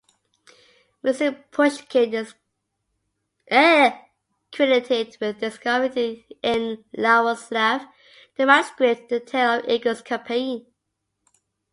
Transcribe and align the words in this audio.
Musin-Pushkin 1.03 2.11
is 2.13 2.33
credited 4.51 5.15
with 5.21 5.39
discovering 5.41 6.23
in 6.41 6.83
Yaroslavl 6.97 7.87
the 8.35 8.47
manuscript 8.47 9.09
"The 9.09 9.19
Tale 9.19 9.59
of 9.59 9.69
Igor's 9.69 10.01
Campaign". 10.01 10.65